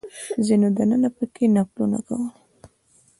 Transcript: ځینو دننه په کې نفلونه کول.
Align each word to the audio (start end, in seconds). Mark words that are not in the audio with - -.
ځینو 0.45 0.67
دننه 0.77 1.09
په 1.17 1.25
کې 1.33 1.45
نفلونه 1.55 1.99
کول. 2.07 2.25